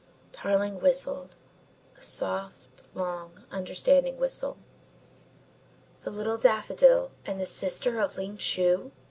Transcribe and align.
Tarling 0.33 0.79
whistled, 0.81 1.37
a 1.95 2.01
soft, 2.03 2.85
long, 2.95 3.43
understanding 3.51 4.17
whistle. 4.17 4.57
The 6.01 6.09
Little 6.09 6.37
Daffodil! 6.37 7.11
And 7.23 7.39
the 7.39 7.45
sister 7.45 7.99
of 7.99 8.17
Ling 8.17 8.37
Chu! 8.37 8.91